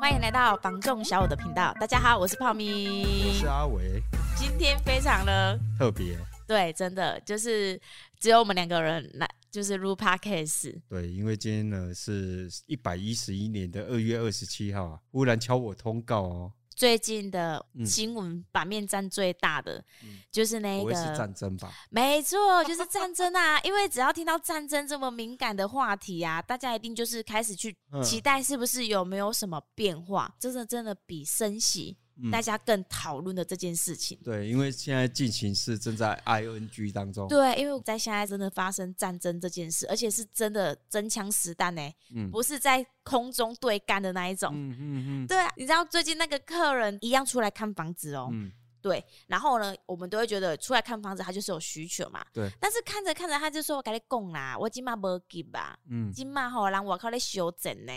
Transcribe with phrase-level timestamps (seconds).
[0.00, 1.74] 欢迎来到房仲小五的频道。
[1.80, 4.00] 大家好，我是泡咪，我是阿伟。
[4.36, 7.78] 今天非常的特别，对，真的就是
[8.18, 10.80] 只有我们两个人来，就是录 Podcast。
[10.88, 16.52] 对，因为今天呢是一百一十一年的二月二十七号啊，忽然敲我通告哦。
[16.78, 21.68] 最近的新闻版面占最大的，嗯、就是那个是战争吧？
[21.90, 23.60] 没错，就是战争啊！
[23.62, 30.32] 因为只要听到战争这么敏感的话题啊，大家一定就是开始去期待，是不是有没有什么变化？
[30.38, 31.98] 真的真的比升息。
[32.32, 41.82] 大家更讨论的这件事情，嗯，对，因为现在进行是正在 ING 当中，对，因为在现在真的发生战争这件事，而且是真的真枪实弹呢，
[42.12, 48.50] 嗯，不是在空中对干的那一种，嗯嗯嗯，对啊，你知道最近那个客人一样出来看房子哦，嗯，
[48.82, 57.92] 对，然后呢，我们都会觉得出来看房子他就是有需求嘛，对，但是看着看着他就说我跟你讲啦，我今嘛无急吧，嗯，今嘛吼人我靠你修整呢，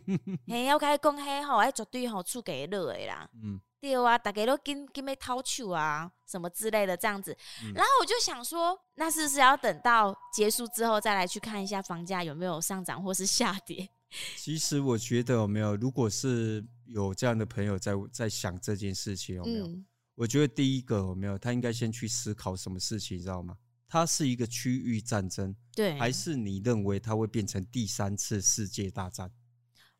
[0.48, 3.60] 嘿，我跟你讲嘿吼，哎绝对吼出给热的啦，嗯。
[3.80, 13.88] 对啊，大家都跟跟没掏球啊，什么之类的这样子，嗯、然后我就想说，那是不是要等到结束之后再来去看一下房价有没有上涨或是下跌？
[14.36, 19.66] 其实我觉得有没有，如果是有这样的朋友在在想这件事情有没有？
[19.66, 23.56] 嗯、我觉得第一个有没有，他应该先去思考什么事情，你知道吗？
[23.88, 29.30] 它是一个区域战争，对，还是你认为它会变成第三次世界大战？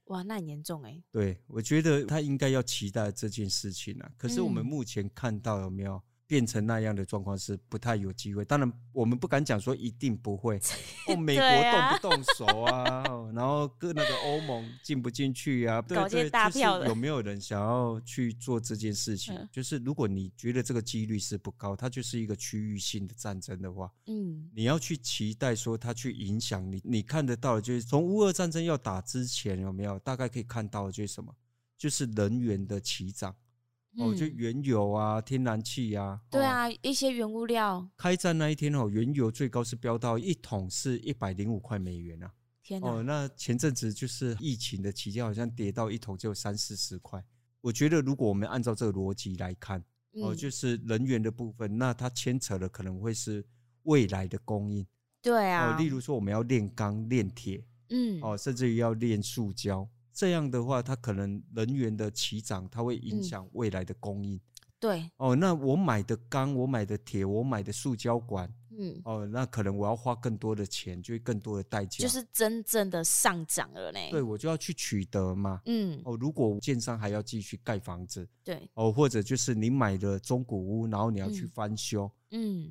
[0.07, 1.03] 哇，那很严重哎！
[1.11, 4.11] 对，我觉得他应该要期待这件事情啊。
[4.17, 6.01] 可是我们目前看到有没有？
[6.27, 10.61] 变成那样的状况是不太有机会，当然我们不敢讲说一定不会。
[11.07, 15.81] 哦，美国动不动手啊，然后跟那个欧盟进不进去啊？
[15.83, 19.35] 对对，就是有没有人想要去做这件事情？
[19.53, 29.97] 就是如果你觉得这个几率是不高，它就是一个区域性的战争的话，嗯，你要去期待说它去影响你，你看得到的就是从乌俄战争要打之前有没有？
[30.01, 31.33] 大概可以看到的就是什么？
[31.79, 33.35] 就是能源的起涨。
[33.99, 37.89] 哦，就原油啊，天然气啊，对啊，一些原物料。
[37.97, 42.31] 开战那一天哦，原油最高是飙到一桶是一百零五块美元啊！
[42.63, 42.89] 天哪！
[42.89, 47.25] 哦，那前阵子就是疫情的期间，好像跌到一桶就三四十块。
[47.61, 49.83] 我觉得如果我们按照这个逻辑来看，
[50.23, 53.45] 哦，就是能源的部分，那它牵扯的可能会是
[53.85, 54.87] 未来的供应。
[55.23, 59.89] 对啊，哦，例如说我们要炼钢、炼铁，嗯，哦，甚至于要炼塑胶。
[60.17, 64.37] 这样的话，它可能能源的起涨，它会影响未来的供应。
[64.37, 64.41] 嗯、
[64.81, 68.51] 对哦，那我买的钢，我买的铁，我买的塑胶管。
[68.79, 73.99] 嗯，哦，那可能我要花更多的钱，就会更多的代价，就是真正的上涨了呢。
[74.11, 75.61] 对，我就要去取得嘛。
[75.67, 82.11] 嗯，哦，如果建商还要继续盖房子，对，哦，或者就是你买的中古屋，然后你要去翻修，嗯，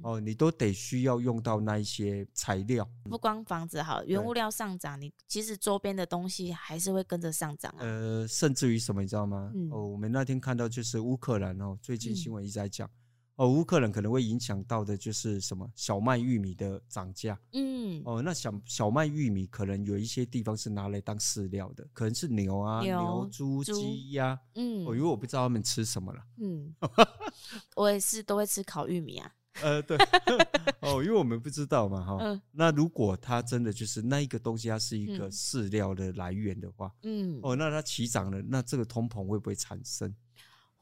[0.03, 2.87] 哦，你都得需要用到那一些材料。
[3.05, 7.79] 不光房子好，原物料上涨，你其实周边的东西还是会跟着上涨啊。
[7.79, 9.51] 呃，甚至于什么，你知道吗？
[9.55, 12.87] 嗯、哦，我们那天看到就是乌克兰哦，最近新闻一直在讲。
[12.87, 12.91] 嗯
[13.37, 17.37] 哦，乌克兰可能会影响到的就是什么小麦、玉米的涨价。
[17.51, 24.39] 嗯，哦，那小小麦、玉米可能有一些地方是拿来当饲料的，可能是牛啊、牛、猪、鸡、鸭。
[24.53, 26.23] 嗯，哦，因为我不知道他们吃什么了。
[26.37, 26.73] 嗯，
[27.75, 29.29] 我也是都会吃烤玉米啊。
[29.61, 29.97] 呃，对。
[30.81, 32.17] 哦，因为我们不知道嘛，哈。
[32.21, 32.41] 嗯。
[32.51, 37.39] 那如果它真的就是那一个东西，它是一个饲料的来源的话，嗯。
[37.41, 40.13] 哦，那它起涨了，那这个通膨会不会产生？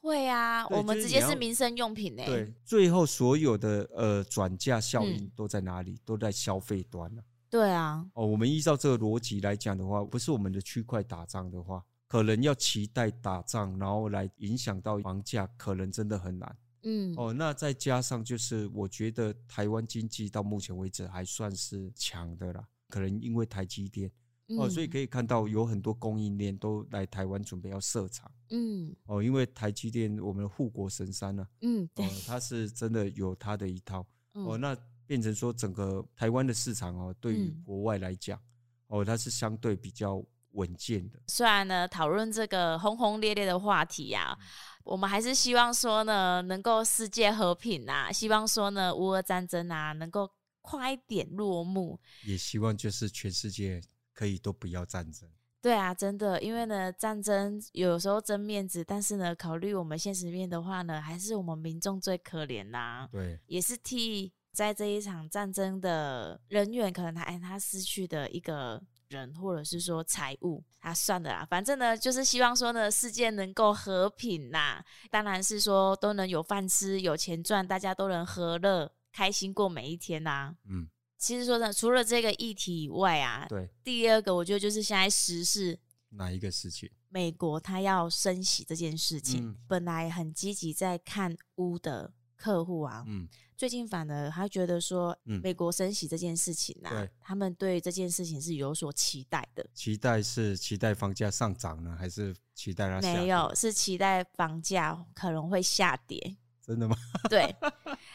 [0.01, 2.23] 会啊，我们直接是民生用品呢。
[2.25, 5.97] 对，最后所有的呃转嫁效应都在哪里？
[6.03, 7.23] 都在消费端了。
[7.49, 8.05] 对啊。
[8.13, 16.53] 哦，我们依照这个逻辑来讲的话，不是我们的区块打仗的话，可能要期待打仗，然后来影响到房价，可能真的很难。
[16.83, 17.13] 嗯。
[17.17, 24.11] 哦，那再加上就是，我觉得台湾经济到目前为止还算是强的啦，可能因为台积电。
[24.57, 28.29] 哦，所以可以看到有很多供应链都来台湾准备要设厂。
[28.49, 34.05] 嗯，哦，因为台积电我们的护国神山呢，嗯，对，它是真的有它的一套。
[34.33, 34.77] 哦，那
[35.07, 38.39] 变成说整个台湾的市场哦，对于国外来讲，
[38.87, 40.23] 哦，它是相对比较
[40.53, 41.19] 稳健的。
[41.27, 44.37] 虽然呢，讨论这个轰轰烈烈的话题呀，
[44.83, 50.29] 我们还是希望说呢，能够世界和平啊，希望说呢，乌俄战争啊，能够
[50.61, 51.99] 快一点落幕。
[52.25, 53.81] 也希望就是全世界。
[54.15, 55.27] 可以都不要战争。
[55.59, 63.09] 对啊，真的，因为呢，战争有时候争面子，但是呢，考虑我们现实面的话呢，还是我们民众最可怜呐。
[63.11, 68.79] 对，也是替在这一场战争的人员，可能他哎他失去的一个
[69.13, 71.45] 人，或者是说财务啊算的啦。
[71.49, 80.55] 反正呢，就是希望说呢，世界能够和平呐，当然是说都能有饭吃，有钱赚，大家都能和乐开心过每一天呐。
[80.67, 80.89] 嗯。
[81.17, 85.79] 其实说呢，除了这个议题以外啊，对，第二个我觉得就是现在时事
[86.09, 86.89] 哪一个事情？
[87.07, 93.25] 美国他要升息这件事情，嗯、本来很积极在看屋的客户啊，嗯，
[93.63, 99.65] 最近反而他觉得说，美国升息这件事情啊，嗯、他们对这件事情是有所期待的。
[99.73, 102.99] 期待是期待房价上涨呢，还是期待它？
[102.99, 106.35] 没有，是期待房价可能会下跌。
[106.61, 106.97] 真的吗？
[107.29, 107.55] 对，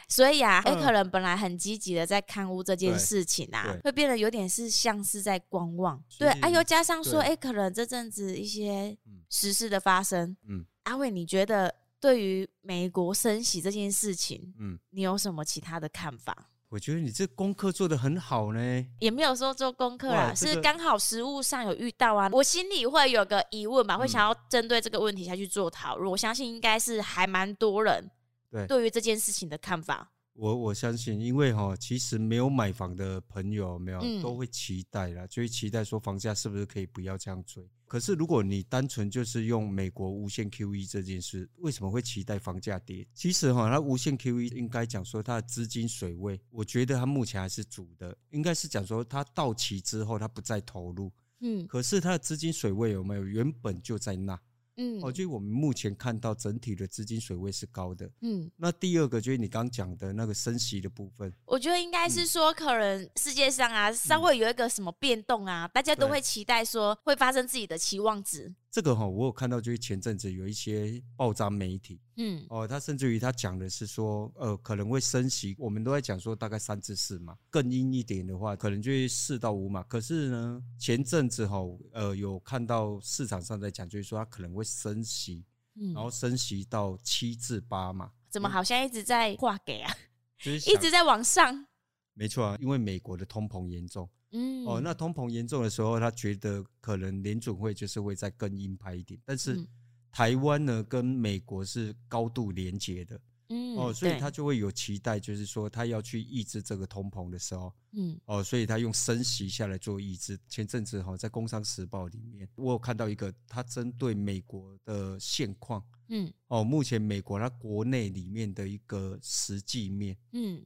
[0.07, 5.99] 所以啊，哎、欸，可能本来很积极的在看屋这件事情啊，会变得有点是像是在观望。
[6.19, 8.95] 对，啊，又加上说，哎、欸，可能这阵子一些
[9.31, 16.51] 时事的发生，嗯，阿伟，你觉得对于美国升息这件事情，嗯，你有什么其他的看法？
[16.69, 26.11] 我觉得你这功课做的很好呢，也没有说做功课啦，这个、是刚好实务上有遇到啊，我心里会有个疑问嘛，会想要针对这个问题下去做讨论。
[26.11, 28.11] 我相信应该是还蛮多人。
[28.51, 37.67] 对，对于这件事情的看法，我我相信，因为哈，其实没有买房的朋友，没有、嗯、都会期待啦，就会期待说房价是不是可以不要这样追。
[37.89, 43.07] 可是如果你单纯就是用美国无限 QE 这件事，为什么会期待房价跌？
[43.15, 54.39] 其实哈，它无限 QE 应该讲说它的资金水位，我觉得它目前还是足的，应该是讲说它到期之后它不再投入，嗯，可是它的资金水位有没有原本就在那？
[54.79, 58.09] 嗯，哦，就我们目前看到整体的资金水位是高的。
[58.23, 68.55] 嗯，那第二个就是你刚讲的那个升息的部分，我觉得应该是说，可能世界上啊，稍微有一个什么变动啊，大家都会期待说会发生自己的期望值。
[68.71, 79.83] 这个哈，我有看到，就是前阵子有一些报章媒体，嗯，哦，他甚至于他讲的是说，呃，可能会升息，我们都在讲说大概三至四嘛，更阴一点的话，可能就是四到五嘛。
[79.85, 81.59] 可是呢，前阵子哈，
[81.93, 88.13] 呃，有看到市场上在讲，就是说它可能会升息，嗯，然后升息到七至八嘛。
[88.29, 89.91] 怎么好像一直在挂给啊？
[90.39, 91.67] 就是一直在往上。
[92.13, 94.07] 没错啊，因为美国的通膨严重。
[94.33, 99.19] 嗯，哦，那通膨严重的时候，他觉得可能联准会就是会再更鹰派一点。
[99.25, 99.67] 但是
[100.13, 110.39] 台湾呢，跟美国是高度连结的，嗯，哦，所以他就会有期待，就是说他要去抑制这个通膨的时候，嗯，哦，所以他用升息下来做抑制。
[110.49, 120.63] 前阵子哈，在《工商时报》里面，我有看到一个他针对美国的现况，嗯，哦，目前美国它国内里面的一个实际面，嗯。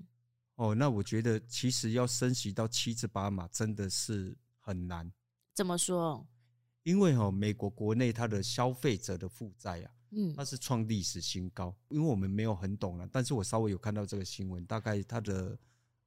[0.57, 5.11] 哦，那我觉得其实要升息到七至八码真的是很难。
[5.55, 6.27] 怎么说？
[6.83, 11.75] 因为哈，美国国内它的消费者的负债啊，嗯，它是创历史新高。
[11.89, 15.59] 因为我们没有很懂了，但是我稍微有看到这个新闻，大概它的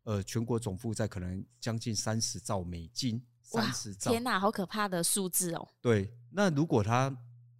[0.03, 3.23] 呃全国总负债可能将近三十兆美金。
[3.47, 4.09] 三十兆！
[4.09, 5.67] 天哪，好可怕的数字哦。
[5.79, 7.15] 对，那如果它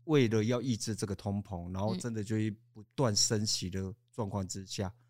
[0.06, 2.36] 为了要抑制这个通膨，然后真的就
[2.74, 5.05] 不断升息的状况之下，嗯，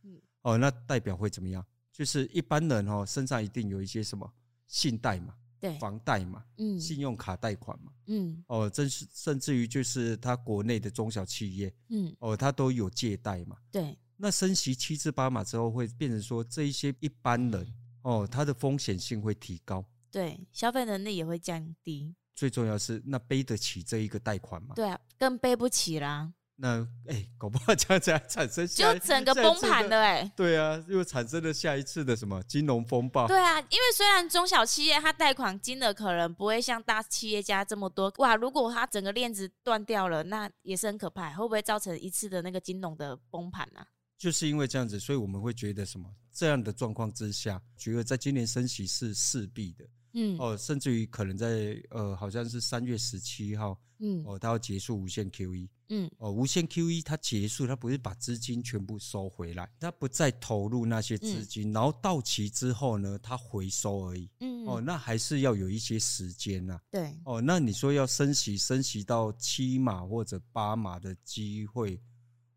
[0.45, 1.65] 哦，那代表会怎么样？
[1.92, 4.31] 就是一般人哦，身上一定有一些什么
[4.68, 13.97] 信贷嘛，对，房贷嘛，嗯，信用卡贷款嘛，嗯，哦，真是甚至于就是他国内的中小企业，嗯，哦，他都有借贷嘛，对。
[14.18, 22.13] 那升息七至八码之后，会变成说这一些一般人哦，他的风险性会提高，对，消费能力也会降低。
[22.36, 24.75] 最重要是那背得起这一个贷款吗？
[24.75, 26.33] 对啊，更背不起啦。
[26.57, 33.27] 那哎、欸，搞不好这样子还产生就整个崩盘了哎、欸，对啊，又产生了下一次的什么金融风暴？
[33.27, 43.85] 对啊，因为虽然中小企业它贷款金额可能不会像大企业家这么多哇，如果它整个链子断掉了，那也是很可怕，会不会造成一次的那个金融的崩盘呢？
[44.17, 49.85] 就是因为这样子，所以我们会觉得什么这样的状况之下，觉得在今年升息是势必的。
[50.13, 72.00] 嗯哦，甚至于可能在呃，好像是三月十七号，嗯哦，它要结束无限 QE，嗯哦，无限 QE 它结束，它不是把资金全部收回来，它不再投入那些资金，嗯、然后到期之后呢，它回收而已，嗯哦，那还是要有一些时间呐、啊，对哦，那你说要升息，升息到七码或者八码的机会，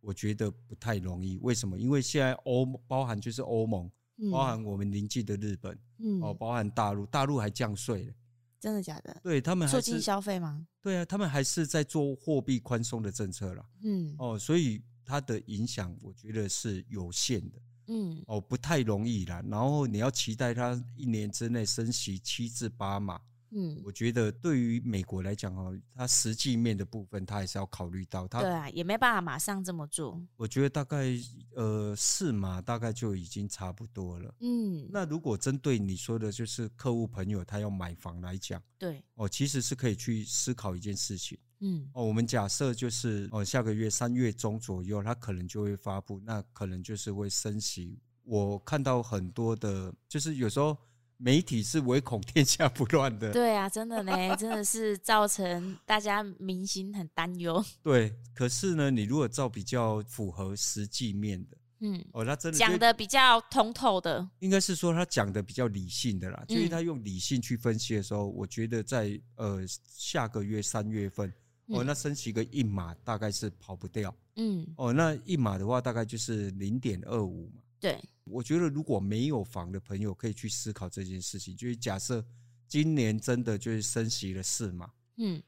[0.01, 1.39] 我觉得不太容易。
[1.43, 1.79] 为什么？
[1.79, 3.91] 因为现在欧包含就是欧盟。
[4.33, 8.13] 包含我们邻近的日本，嗯，哦，包含大陆，大陆还降税了，
[8.61, 9.17] 真的假的？
[9.23, 10.67] 对他们还是促进消费吗？
[10.83, 19.43] 对啊，他们还是在做货币宽松的政策了，嗯，哦，所以它的影响我觉得是有限的，嗯，哦，不太容易啦。
[19.49, 23.21] 然后你要期待它一年之内升息七至八码。
[23.50, 28.28] 嗯，我觉得对于美国来讲哦，它实际面的部分，它还是要考虑到。
[28.28, 30.21] 它对啊，也没办法马上这么做。
[30.37, 31.07] 我觉得大概
[31.55, 34.35] 呃四码大概就已经差不多了。
[34.40, 41.38] 嗯，那如果针对你说的，就是客户朋友他要买房来讲，对哦，其实是可以去思考一件事情。
[41.61, 47.99] 嗯，哦，我们假设就是哦，下个月三月中左右，他可能就会发布，那可能就是会升息。
[48.25, 50.76] 我看到很多的，就是有时候。
[51.21, 53.33] 媒体是唯恐天下不乱的。
[53.33, 57.63] 对啊，真的呢， 真的是造成大家民心很担忧。
[57.83, 71.33] 对，可是呢，你如果照比较符合实际面的，嗯，哦，他真的讲的比较通透的，应该是说他讲的比较理性的啦，嗯、就是他用理性去分析的时候，我觉得在呃下个月三月份，
[71.67, 74.15] 哦，那升息个一码大概是跑不掉。
[74.37, 77.63] 嗯，哦，那一码的话大概就是零点二五嘛。
[77.81, 82.25] 对，我觉得如果没有房的朋友可以去思考这件事情，就是假设
[82.67, 85.43] 今年真的就是升息了四嘛，嗯，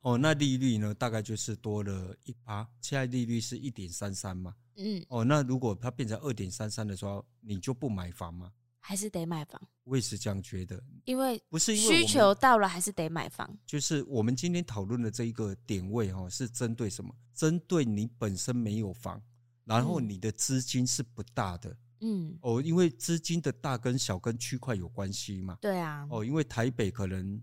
[0.00, 8.52] 哦，那利率呢大概就是多了一趴，现在利率是一点三三嘛，嗯，哦，那如果它变成二点三三的时候，你就不买房吗？
[8.86, 9.58] 还是得买房？
[9.84, 13.58] 我也是这样觉得，因为不是需求到了还是得买房。
[13.64, 17.14] 就是我们今天讨论的这一个点位哈，是针对什么？
[17.32, 19.22] 针对你本身没有房。
[19.64, 27.42] 然后你的资金是不大的，嗯，哦，因为资金的大跟小跟区块有关系嘛，对啊，哦，因为台北可能，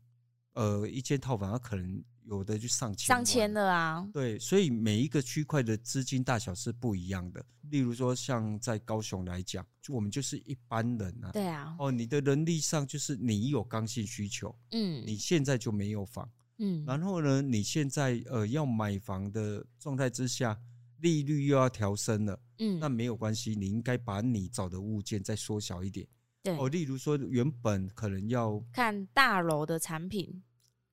[0.53, 7.43] 呃，一间套房它可能有的就上千，上千的啊，对，所以每一个区块的资金大小是不一样的。
[7.71, 20.55] 例如说，像在高雄来讲，就我们就是一般人啊，对啊，哦，你的能力上就是你有刚性需求，嗯，你现在就没有房，嗯，然后呢，你现在呃要买房的状态之下。
[21.01, 26.07] 利率又要调升了，嗯，那没有关系，你应该把你找的物件再缩小一点，
[26.41, 30.43] 对，哦，例如说原本可能要看大楼的产品，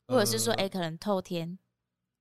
[0.06, 1.58] 或者是说，哎、呃，可能透天，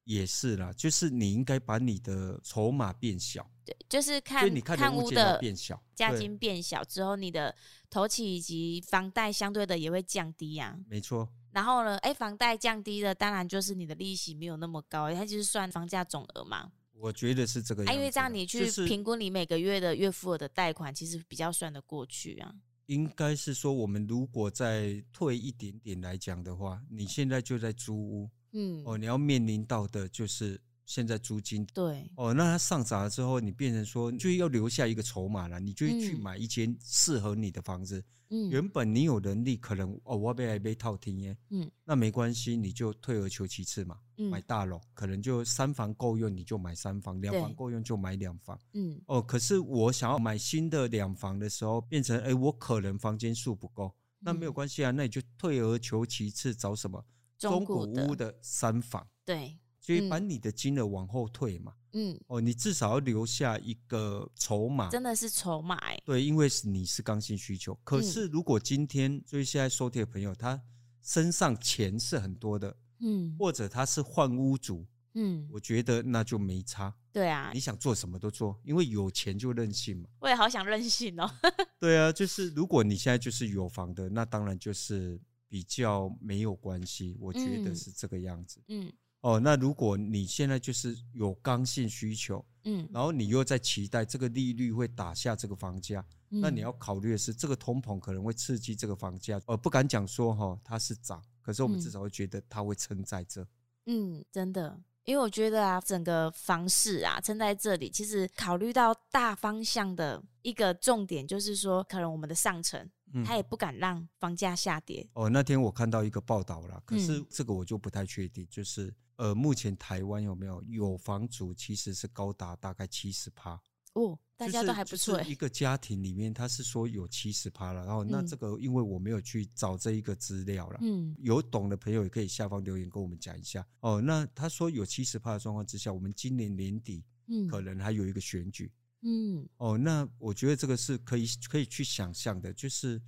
[0.04, 7.56] 也是啦，就是你应该把你的筹码变小，对，就是看你看物的变小，价金变小之后，你的
[7.90, 11.30] 头期以及房贷相对的也会降低呀、啊，没错。
[11.52, 16.72] 然后呢，哎，房贷降低了，当然就是你的利息没有那么高，它就是算房价总额嘛。
[17.00, 22.54] 我觉得是这个样子，因为这样你去评估你每个月的月付额的贷款，其实比较算得过去啊。
[22.88, 30.60] 应该是说，我们如果再退一点点来讲的话，你现在就在租屋，嗯，哦，你要面临到的就是。
[30.88, 38.04] 现在租金对哦，那它上涨了之后，你变成说就要留下一个筹码了，你就去买一间适合你的房子。
[38.30, 48.58] 嗯，原本你有能力可能哦，我被来被套停耶，嗯，那没关系，你就退而求其次嘛，嗯，买大楼可能就三房够用，你就买三房；两房够用就买两房。
[48.74, 57.06] 嗯，哦，可是我想要买新的两房的时候，变成哎，我可能房间数不够，那没有关系啊，那你就退而求其次，找什么
[57.38, 59.06] 中古屋的三房。
[59.26, 59.58] 对。
[59.88, 67.74] 所以把你的金额往后退嘛，嗯，哦，你至少要留下一个筹码，真的是筹码哎，对，因为是你是刚性需求。
[67.86, 70.62] 可是如果今天，所以现在收听的朋友，他
[71.02, 80.10] 身上钱是很多的，嗯，或者他是换屋主，嗯，我觉得那就没差，对啊，你想做什么都做，因为有钱就任性嘛。
[80.20, 81.32] 我也好想任性哦。
[81.80, 85.18] 对啊，就是如果你现在就是有房的，那当然就是
[85.48, 88.92] 比较没有关系，我觉得是这个样子，嗯。
[89.22, 103.46] 哦，那如果你现在就是有刚性需求，嗯，然后你又在期待这个利率会打下这个房价，嗯，那你要考虑的是，这个通膨可能会刺激这个房价，呃，不敢讲说哈它是涨，可是我们至少会觉得它会撑在这。
[103.88, 112.90] 嗯，真的，因为我觉得啊，整个房市啊撑在这里，其实考虑到大方向的一个重点就是说，可能我们的上层。
[113.26, 115.08] 他也不敢让房价下跌。
[115.14, 118.46] 哦，那天我看到一个报道了，可是这个我就不太确定。
[118.52, 123.60] 就是呃，目前台湾有没有有房族其实是高达大概七十趴
[123.94, 125.20] 哦，大家都还不错。
[125.24, 127.84] 一个家庭里面，他是说有七十趴了。
[127.84, 133.66] 然后那这个，因为我没有去找这一个资料了，嗯，有懂的朋友也可以下方留言跟我们讲一下。
[133.80, 138.72] 哦，那他说有七十趴的状况之下，我们今年年底嗯，可能还有一个选举。
[139.02, 143.02] 嗯，哦，那我觉得这个是可以可以去想象的，就是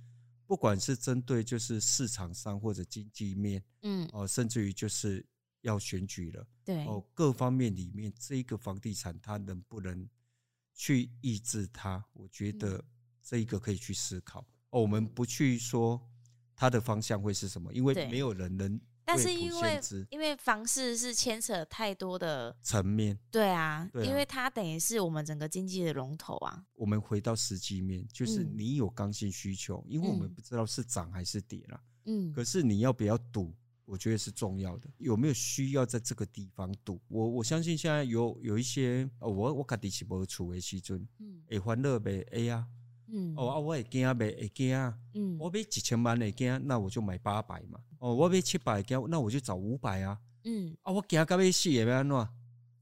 [0.44, 5.24] 不管是针对就是市场上或者经济面，嗯，哦，甚至于就是
[5.62, 10.08] 要选举了，对，哦，各方面里面这一个房地产它能不能
[10.74, 12.04] 去抑制它？
[12.12, 12.84] 我觉得
[13.22, 14.40] 这一个可以去思考。
[14.70, 16.00] 哦，我们不去说
[16.56, 18.80] 它的方向会是什么，因为没有人能。
[19.02, 26.64] 但是因为因为房市是牵扯太多的层面，对啊，對啊，因为它等于是我们整个经济的龙头啊。
[26.74, 31.82] 我们回到实际面，就是你有刚性需求，嗯，因为我们不知道是涨还是跌了。
[32.04, 33.52] 嗯，可是你要不要赌？
[33.90, 34.88] 我觉得是重要的。
[34.98, 37.00] 有没有需要在这个地方赌？
[37.08, 42.64] 我我相信现在有有一些，我我家底是无厝的时阵，嗯，会欢乐呗，哎呀。
[43.12, 44.96] 嗯，哦啊，我会惊买，会惊啊。
[45.14, 47.80] 嗯，我买一千万的惊，那我就买八百嘛。
[47.98, 50.16] 哦，我买七百的惊，那我就找五百啊。
[50.44, 52.28] 嗯，啊，我惊到要死也要安怎？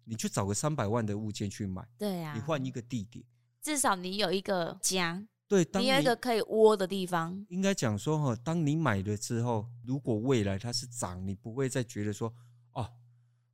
[0.05, 1.83] 你去找个三百万的物件去买。
[1.97, 3.25] 对啊，你换一个地点，
[3.63, 7.47] 至少你有一个家，对，当你有一个可以窝的地方。
[7.49, 12.31] 应该讲说哈，当你买了之后，如果未来它是涨，你不会再觉得说，
[12.73, 12.87] 哦，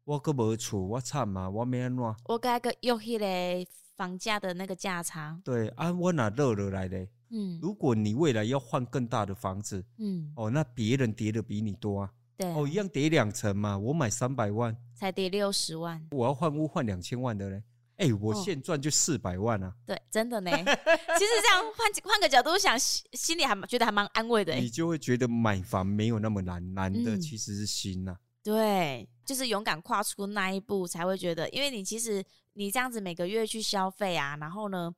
[0.02, 5.40] 我个没厝，我惨嘛，我没安怎，我该个用迄个房价的那个价差。
[5.44, 7.06] 对啊，我哪落落来的？
[7.30, 12.12] 嗯，如果你未来要换更大的房子，嗯，哦，那别人跌的比你多啊。
[12.36, 17.62] 对，哦，一样跌两成嘛，我买三百万，才跌六十万，我要换屋换两千万的嘞。
[17.96, 19.72] 哎、欸，我现赚就四百万啊！
[19.86, 20.50] 对，真的呢。
[20.50, 24.52] 其实这样换换个角度想，心里还觉得还蛮安慰的。
[24.54, 28.20] 你就会觉得买房没有那么难，难的其实是心呐、啊嗯。
[28.42, 32.22] 对，就是勇敢跨出那一步，才会觉得，因为你其实
[32.54, 34.92] 你这样子每个月去消费啊，然后呢，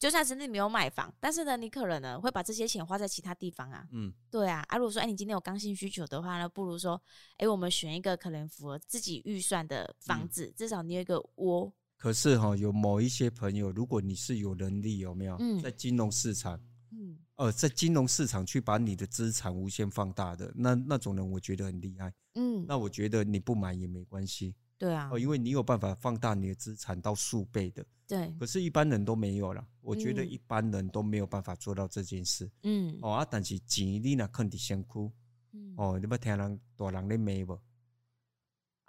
[0.00, 3.86] 就算是你没有买房，但是呢，你可能呢会把这些钱花在其他地方啊。
[3.92, 4.64] 嗯，对啊。
[4.68, 7.00] 啊，如果说哎，你今天有刚性需求的话呢，不如说
[7.36, 11.72] 哎，我们选一个可能符合自己预算的房子，嗯、至少你有一个窝。
[12.02, 15.38] 可是哈，有某一些朋友，如果你是有能力，有没有？
[15.62, 35.08] 在金融市场，嗯，呃，在金融市场去把你的资产无限放大的那那种人，我觉得很厉害，嗯，那我觉得你不买也没关系，对啊，哦，因为你有办法放大你的资产到数倍的，对，可是一般人都没有了，我觉得一般人都没有办法做到这件事，嗯，哦啊，但是钱你那肯定先哭，
[35.52, 37.60] 嗯，哦，你要听人大人的骂不？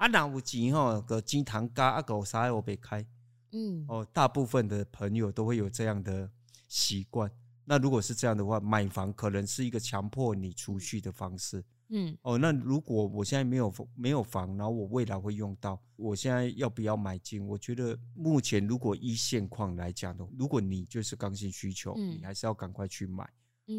[0.04, 3.06] 啊，哪有钱吼，个钱通加啊，狗啥也别开。
[3.54, 6.30] 嗯，哦，大部分的朋友都会有这样的
[6.68, 7.32] 习惯。
[7.64, 11.64] 那如果是这样的话，买房可能是一个强迫你储蓄的方式。
[11.88, 17.48] 嗯，哦，那如果我现在没有没有房，然后我未来会用到，我现在要不要买进？
[17.48, 23.24] 我觉得目前如果一现况来讲的，如果你就是刚性需求，你还是要赶快去买。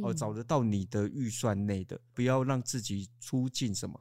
[0.02, 4.00] 哦，找得到你的预算内的，不要让自己出尽什么。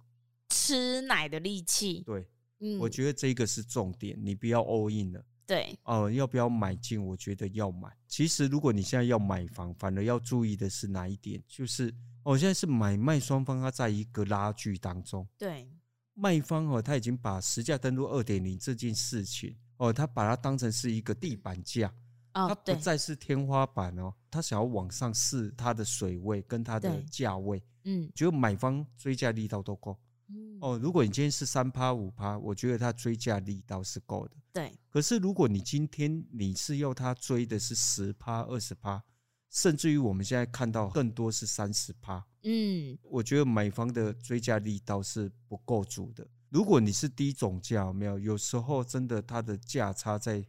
[0.53, 2.27] 吃奶的力气，对，
[2.59, 7.03] 嗯，我觉得这个是重点，你不要 all in 了，对，哦，要不要买进？
[7.03, 7.89] 我觉得要买。
[8.07, 11.41] 其实，如果你现在要买房，反而要注意的是哪一点？
[11.47, 11.91] 就是，
[12.21, 15.67] 哦，现在是买卖双方它在一个拉锯当中，对，
[16.13, 21.91] 卖方哦，他已经把实价登录二点零这件事情，哦，他把它当成是一个地板价，
[22.35, 29.97] 哦，它不再是天花板哦，他想要往上试它的水位跟它的价位，嗯，只有买方追价力道都够。
[30.63, 34.37] 哦，如果你今天是三趴五趴，我觉得它追价力道是够的。
[34.53, 34.71] 对。
[34.89, 39.03] 可是如果你今天你是要它追的是十趴、二十趴，
[39.49, 46.25] 甚至于我们现在看到更多是三十趴，嗯，我觉得买方的追价力道是不够足的。
[46.47, 50.41] 如果你是低总价，有没有，有时候真的它的价差在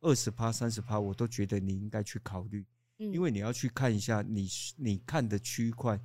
[0.00, 2.64] 二十趴、三十趴，我都觉得你应该去考虑，
[2.96, 6.00] 因为你要去看一下你你看的区块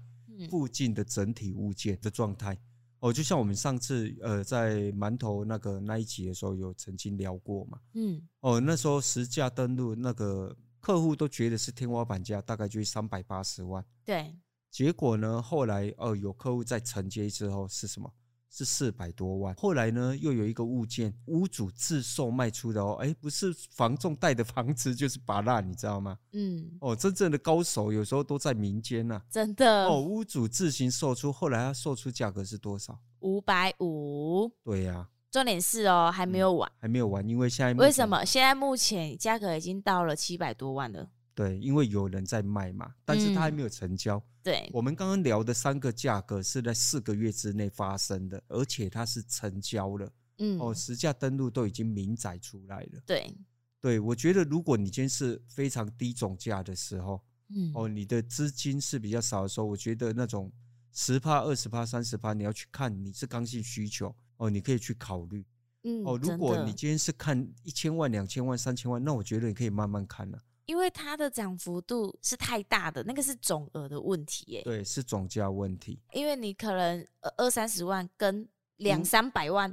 [0.50, 2.60] 附近的整体物件的状态。
[3.04, 14.34] 哦，就像我们上次呃在馒头那个那一集的时候有曾经聊过嘛，嗯，哦那时候实价登录那个客户都觉得是天花板价，大概就是三百八十万，对，
[14.72, 18.10] 结果呢后来呃有客户在承接之后是什么？
[18.56, 26.20] 是四百多万，后来呢，又有一个物件，屋主自售卖出的哦，哎，不是房仲带的房子，就是芭乐，你知道吗？
[26.34, 29.88] 嗯，哦，真正的高手有时候都在民间呐，真的。
[29.88, 33.00] 哦，屋主自行售出，后来他售出价格是多少？
[33.22, 34.52] 五百五。
[34.64, 35.10] 对呀。
[35.32, 38.24] 重点是哦，还没有完，还没有完，因为现在为什么？
[38.24, 41.10] 现在目前价格已经到了七百多万了。
[41.34, 44.18] 对，因为有人在卖嘛，但是他还没有成交。
[44.18, 50.12] 嗯、对，我们刚刚聊的三个价格是在四个月之内发生的，而且它是成交了。
[50.40, 53.02] 嗯，哦，实价登录都已经明载出来了。
[53.06, 53.34] 对，
[53.80, 60.52] 对，我觉得如果你今天是非常低总价的时候，嗯，哦，你的资金是比较少的时候，我觉得那种
[60.92, 65.46] 十趴、二十趴、三十趴，你要去看你是刚性需求哦，你可以去考虑。
[65.84, 70.40] 嗯，哦，如果你今天是看一千万、两千万、三千万，那我觉得你可以慢慢看了。
[70.66, 74.62] 因为它的涨幅度是太大的，那个是总额的问题耶。
[74.64, 76.00] 对，是总价问题。
[76.14, 77.06] 因为你可能
[77.38, 78.48] 二三十万跟
[78.78, 79.70] 两三百万，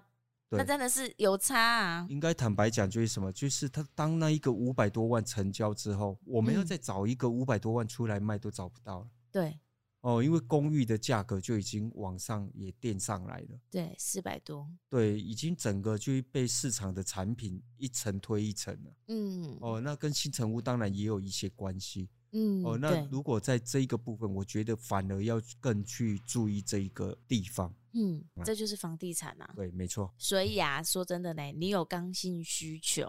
[0.50, 2.07] 嗯，那真的是有差啊。
[2.09, 3.33] 应该坦白讲，就是什么？
[3.33, 9.07] 就是他当那一个五百多万成交之后，我们要再找一个五百多万出来卖都找不到了。
[9.31, 9.59] 对。
[10.02, 33.06] 哦，因为公寓的价格就已经往上也垫上来了，对，四百多，对，已经整个就被市场的产品一层推一层了，嗯，哦，那跟新城屋当然也有一些关系，嗯，哦，那如果在这一个部分，我觉得反而要更去注意这一个地方，嗯，这就是房地产啊，对，没错，所以啊，说真的呢，你有刚性需求，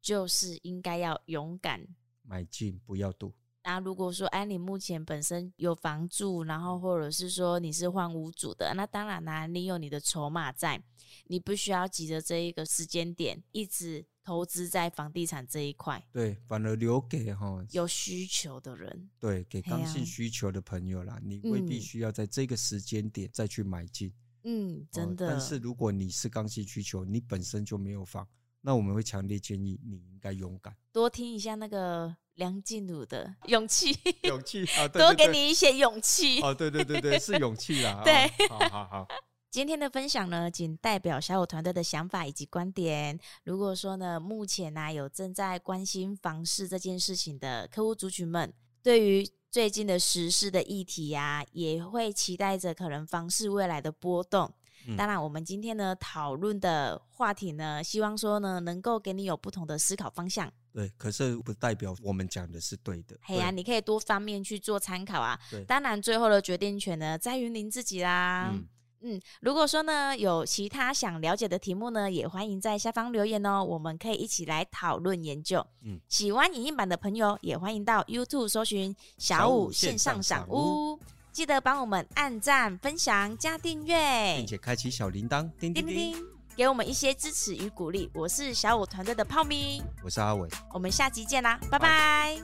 [0.00, 1.84] 就是应该要勇敢
[2.22, 3.34] 买进，不要赌。
[3.68, 10.82] 那如果说，哎，你目前本身有房住，然后或者是说你是换屋主的，那当然啦，你有你的筹码在，
[11.26, 16.02] 你不需要急着这一个时间点一直投资在房地产这一块。
[16.10, 19.10] 对，反而留给哈有需求的人。
[19.20, 24.10] 对，给刚性需求的朋友啦，啊、你未必需要在这个时间点再去买进。
[24.44, 25.28] 嗯，真的。
[25.28, 28.26] 但是如果你是刚性需求，你本身就没有房。
[28.60, 36.40] 那我们会强烈建议你应该勇敢，多听一下那个梁静茹的勇气， 勇气啊， 多给你一些勇气。
[36.42, 38.02] 哦，对对对对，是勇气啦。
[38.04, 39.08] 对，好好好。
[39.50, 43.18] 今天的分享呢，仅代表小武团队的想法以及观点。
[43.44, 54.52] 如果说呢，目前呢、啊、有正在关心房市这件事情的客户族群们，对于最近的时事的议题呀、啊，也会期待着可能房市未来的波动。
[54.96, 60.50] 当然，我们今天呢讨论的话题呢，希望说呢能够给你有不同的思考方向。
[60.72, 63.16] 对，可是不代表我们讲的是对的。
[63.22, 65.38] 嘿呀、啊，你可以多方面去做参考啊。
[65.50, 68.50] 对，当然最后的决定权呢在于您自己啦。
[68.52, 68.64] 嗯，
[69.00, 75.66] 嗯，如果说呢有其他想了解的题目呢，也欢迎在下方留言哦，我们可以一起来讨论研究。
[75.82, 80.98] 嗯，喜欢影音版的朋友也欢迎到 YouTube 搜寻小五线上赏屋。
[81.38, 86.16] 记得帮我们按赞、分享、加订阅，并且开启小铃铛，叮叮叮，
[86.56, 88.10] 给我们一些支持与鼓励。
[88.12, 92.42] 我是小五团队的泡咪，我是阿伟，我们下集见啦，拜拜。